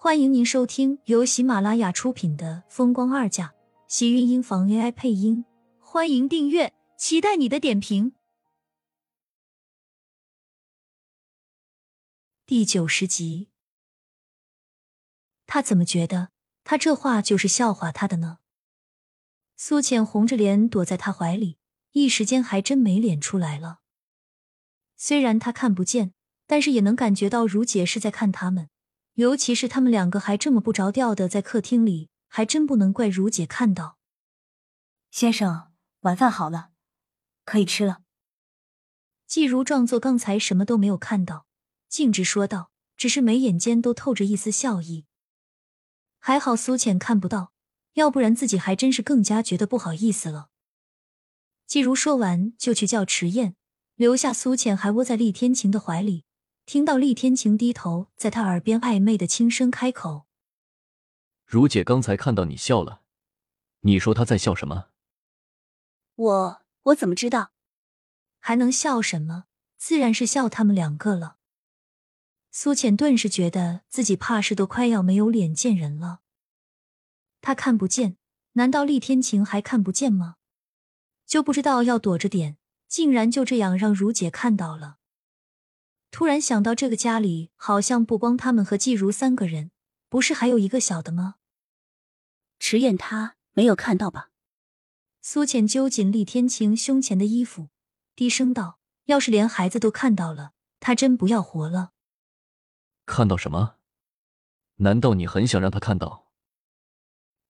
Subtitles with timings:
[0.00, 3.48] 欢迎您收听由喜马拉雅出品的《风光二嫁》，
[3.88, 5.44] 喜运音房 AI 配音。
[5.80, 8.12] 欢迎订阅，期待你的点评。
[12.46, 13.48] 第九十集，
[15.48, 16.28] 他怎么觉得
[16.62, 18.38] 他这话就是笑话他的呢？
[19.56, 21.58] 苏浅红着脸躲在他怀里，
[21.90, 23.80] 一时间还真没脸出来了。
[24.94, 26.14] 虽然他看不见，
[26.46, 28.70] 但是也能感觉到如姐是在看他们。
[29.18, 33.98] 尤其是他们两个还这么不着调的在客厅里，还真不能怪如姐看到。
[35.10, 36.70] 先生，晚饭好了，
[37.44, 38.02] 可以吃了。
[39.26, 41.46] 季如装作刚才什么都没有看到，
[41.88, 45.04] 径直说道，只是眉眼间都透着一丝笑意。
[46.20, 47.52] 还好苏浅看不到，
[47.94, 50.50] 要不然自己还真是更加觉得不好意思了。
[51.66, 53.56] 季如说完就去叫迟燕，
[53.96, 56.22] 留下苏浅还窝在厉天晴的怀里。
[56.68, 60.26] 听到厉天晴低头在他耳边暧昧的轻声开口
[61.46, 63.00] ：“如姐刚才看到你笑了，
[63.80, 64.90] 你说她在笑什么
[66.14, 67.52] ？”“我我怎么知道？
[68.38, 69.44] 还能笑什么？
[69.78, 71.38] 自然是笑他们两个了。”
[72.52, 76.20] 苏浅顿时觉得自己怕是都快要没有脸见人了。
[77.40, 78.18] 他看不见，
[78.52, 80.36] 难道厉天晴还看不见吗？
[81.24, 84.97] 就不知道要躲着点，竟然就这样让如姐看到了。
[86.10, 89.70] 突然想到，这个家里好像不光他们和季如三个人，
[90.08, 91.36] 不是还有一个小的吗？
[92.58, 94.30] 迟燕他没有看到吧？
[95.20, 97.68] 苏浅揪紧厉天晴胸前的衣服，
[98.16, 101.92] 低声道：“要是连孩子都看到了，他真不要活了。”
[103.04, 103.76] 看到什么？
[104.76, 106.32] 难道你很想让他看到？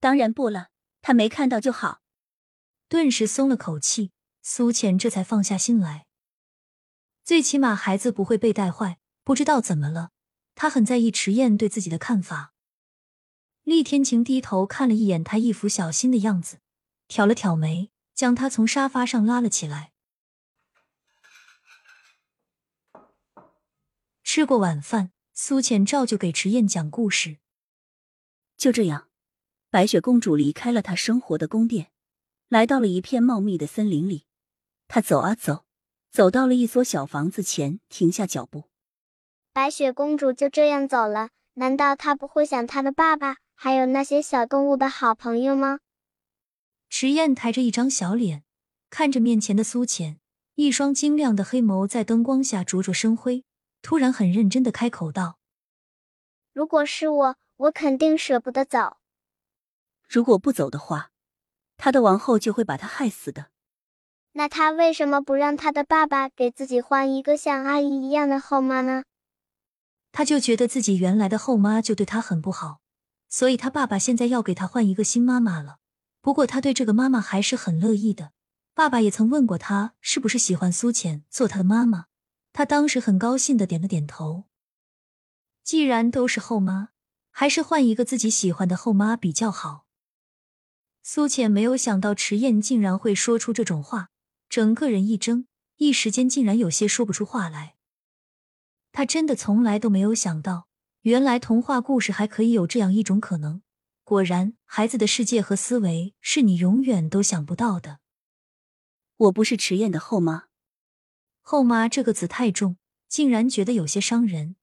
[0.00, 0.68] 当然不了，
[1.02, 2.00] 他没看到就好。
[2.88, 6.05] 顿时松了口气，苏浅这才放下心来。
[7.26, 9.00] 最起码孩子不会被带坏。
[9.24, 10.12] 不知道怎么了，
[10.54, 12.54] 他很在意迟燕对自己的看法。
[13.64, 16.60] 厉天晴低头看了一眼他一副小心的样子，
[17.08, 19.90] 挑了挑眉，将他从沙发上拉了起来。
[24.22, 27.38] 吃过晚饭，苏浅照旧给迟燕讲故事。
[28.56, 29.08] 就这样，
[29.68, 31.90] 白雪公主离开了她生活的宫殿，
[32.48, 34.26] 来到了一片茂密的森林里。
[34.86, 35.65] 她走啊走。
[36.16, 38.70] 走到了一所小房子前，停下脚步。
[39.52, 45.80] 白雪公主就这样走了，难道她不会想她的爸爸，还有那些小动物的好朋友吗？
[46.88, 48.44] 池燕抬着一张小脸，
[48.88, 50.18] 看着面前的苏浅，
[50.54, 53.44] 一双晶亮的黑眸在灯光下灼灼生辉。
[53.82, 55.38] 突然，很认真的开口道
[56.54, 58.96] ：“如果是我，我肯定舍不得走。
[60.08, 61.10] 如果不走的话，
[61.76, 63.48] 他的王后就会把他害死的。”
[64.38, 69.02] 那他为什么不让他的爸爸给自己换一个像阿姨一样的后妈呢？
[70.12, 72.80] 他就觉得自己原来的后妈就对他很不好，
[73.30, 75.78] 所以他爸爸现在要给他换一个新妈妈了。
[76.20, 78.32] 不过他对这个妈妈还是很乐意的。
[78.74, 82.04] 爸爸也曾问过他是不是喜欢苏浅做他的妈妈，
[82.52, 84.44] 他当时很高兴的点了点头。
[85.64, 86.90] 既然都是后妈，
[87.30, 89.86] 还是换一个自己喜欢的后妈比较好。
[91.02, 94.10] 苏浅没有想到迟燕竟然会说出这种话。
[94.56, 95.44] 整个人一怔，
[95.76, 97.76] 一时间竟然有些说不出话来。
[98.90, 100.66] 他真的从来都没有想到，
[101.02, 103.60] 原来童话故事还可以有这样一种可能。
[104.02, 107.98] 果然，孩子的世界和思维是你永远都想不到的。
[109.18, 110.44] 我不是迟燕的后妈，
[111.42, 112.78] 后妈这个字太重，
[113.10, 114.56] 竟然觉得有些伤人。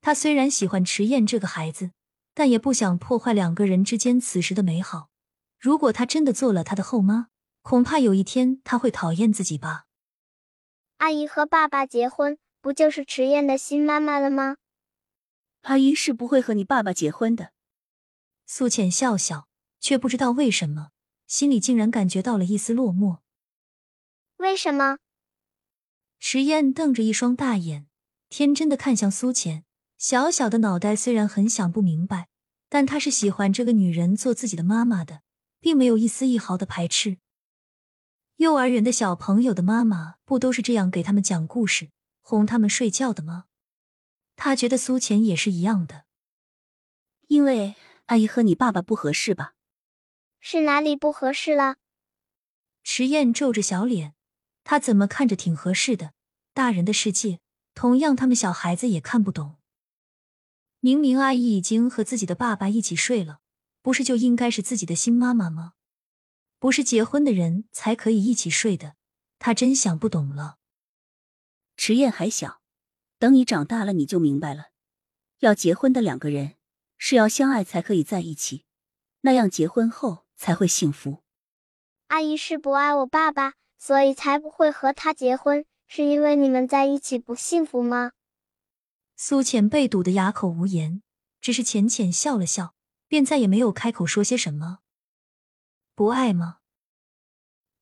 [0.00, 1.90] 他虽然喜欢迟燕这个孩子，
[2.32, 5.10] 但也不想破坏两个人之间此时的美好。
[5.58, 7.26] 如果他真的做了他的后妈，
[7.62, 9.86] 恐怕有一天他会讨厌自己吧。
[10.98, 14.56] 阿姨和爸爸结婚，不就是迟燕的新妈妈了吗？
[15.62, 17.52] 阿姨是不会和你爸爸结婚的。
[18.46, 19.46] 苏浅笑笑，
[19.78, 20.90] 却不知道为什么，
[21.26, 23.18] 心里竟然感觉到了一丝落寞。
[24.38, 24.98] 为什么？
[26.18, 27.86] 迟燕瞪着一双大眼，
[28.28, 29.64] 天真的看向苏浅，
[29.96, 32.28] 小小的脑袋虽然很想不明白，
[32.68, 35.22] 但她是喜欢这个女人做自己的妈妈的，
[35.60, 37.18] 并没有一丝一毫的排斥。
[38.40, 41.90] 幼儿园的小朋友的妈妈不都是这样给他们讲故事、
[42.22, 43.44] 哄他们睡觉的吗？
[44.34, 46.06] 他觉得苏浅也是一样的。
[47.26, 47.74] 因为
[48.06, 49.52] 阿姨和你爸爸不合适吧？
[50.40, 51.76] 是哪里不合适了？
[52.82, 54.14] 迟燕皱着小脸，
[54.64, 56.14] 他怎么看着挺合适的。
[56.54, 57.40] 大人的世界，
[57.74, 59.56] 同样他们小孩子也看不懂。
[60.78, 63.40] 明明阿姨已经和自己的爸爸一起睡了，
[63.82, 65.74] 不是就应该是自己的新妈妈吗？
[66.60, 68.94] 不是结婚的人才可以一起睡的，
[69.38, 70.58] 他真想不懂了。
[71.76, 72.60] 迟燕还小，
[73.18, 74.66] 等你长大了你就明白了。
[75.38, 76.56] 要结婚的两个人
[76.98, 78.66] 是要相爱才可以在一起，
[79.22, 81.22] 那样结婚后才会幸福。
[82.08, 88.12] 阿姨是不爱我爸爸，所以才不会和他结婚，是因为你们在一起不幸福吗？
[89.16, 91.02] 苏浅被堵得哑口无言，
[91.40, 92.74] 只是浅浅笑了笑，
[93.08, 94.80] 便再也没有开口说些什么。
[96.00, 96.60] 不爱吗？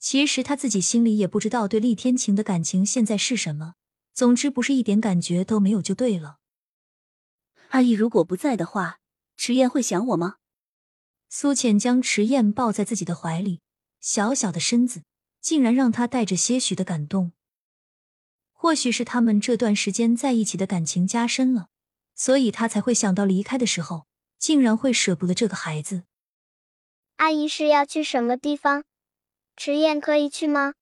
[0.01, 3.75] 其实他自己心里也不知道对厉天晴的感情现在是什么，
[4.13, 6.39] 总之不是一点感觉都没有就对了。
[7.69, 8.99] 阿姨如果不在的话，
[9.37, 10.39] 迟燕会想我吗？
[11.29, 13.61] 苏浅将迟燕抱在自己的怀里，
[14.01, 15.05] 小小的身子
[15.41, 17.31] 竟然让他带着些许的感动。
[18.51, 21.69] 或许是他们这段时间在一起的感情加深了，
[22.17, 24.09] 所以他才会想到离开的时候，
[24.41, 26.03] 竟然会舍不得这个孩子。
[27.19, 28.85] 阿姨是要去什么地方？
[29.57, 30.75] 迟燕可以去吗？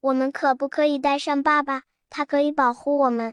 [0.00, 1.84] 我们可不可以带上爸爸？
[2.10, 3.32] 他可以保护我们。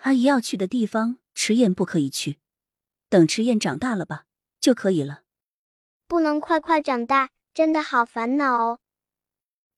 [0.00, 2.38] 阿姨要去的地方，迟燕不可以去。
[3.10, 4.24] 等迟燕长大了吧，
[4.58, 5.22] 就可以了。
[6.08, 8.78] 不能快快长大，真的好烦恼哦。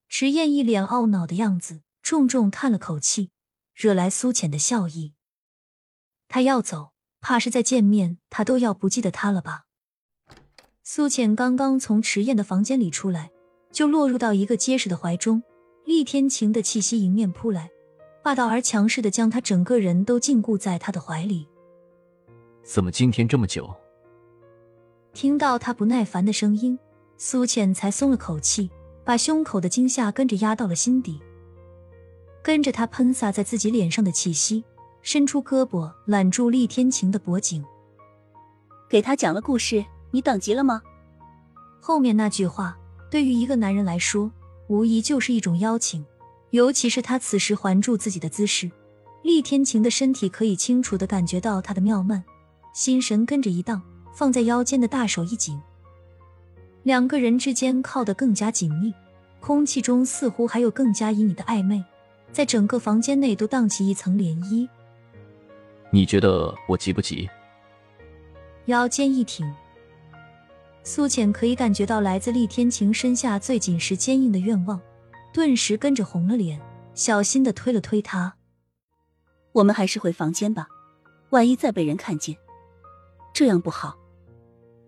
[0.08, 3.32] 迟燕一脸懊恼的样子，重重叹了口气，
[3.74, 5.14] 惹来苏浅的笑意。
[6.28, 9.64] 他要走，怕是再见面，他都要不记得他了吧？
[10.84, 13.30] 苏浅刚刚从迟燕的房间里出来。
[13.70, 15.42] 就落入到一个结实的怀中，
[15.86, 17.70] 厉天晴的气息迎面扑来，
[18.22, 21.48] 霸道而强势的将她整个人都禁锢在他的怀里。
[22.62, 23.74] 怎么今天这么久？
[25.14, 26.78] 听到他不耐烦的声音，
[27.16, 28.70] 苏浅才松了口气，
[29.04, 31.18] 把胸口的惊吓跟着压到了心底。
[32.42, 34.62] 跟着他喷洒在自己脸上的气息，
[35.00, 37.64] 伸出胳膊揽住厉天晴的脖颈，
[38.90, 39.82] 给他讲了故事，
[40.12, 40.80] 你等急了吗？
[41.80, 42.78] 后面那句话。
[43.10, 44.32] 对于一个男人来说，
[44.68, 46.02] 无疑就是一种邀请。
[46.48, 48.70] 尤其是他此时环住自己的姿势，
[49.22, 52.24] 厉天晴的身体可以清楚的感觉到他的妙曼，
[52.72, 53.82] 心神跟着一荡，
[54.14, 55.60] 放在腰间的大手一紧，
[56.84, 58.94] 两个人之间靠得更加紧密，
[59.40, 61.84] 空气中似乎还有更加旖旎的暧昧，
[62.32, 64.66] 在整个房间内都荡起一层涟漪。
[65.90, 67.28] 你觉得我急不急？
[68.66, 69.50] 腰间一挺。
[70.84, 74.80] 苏浅可以感觉到来自厉天晴身下最紧实坚硬的愿望，
[75.32, 76.60] 顿时跟着红了脸，
[76.94, 78.34] 小心的推了推他。
[79.52, 80.66] 我们还是回房间吧，
[81.30, 82.36] 万一再被人看见，
[83.32, 83.96] 这样不好。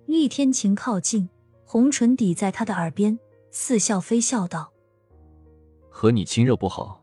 [0.06, 1.28] 厉天晴靠近，
[1.64, 3.18] 红唇抵在他的耳边，
[3.50, 4.72] 似笑非笑道
[5.88, 7.02] ：“和你亲热不好。”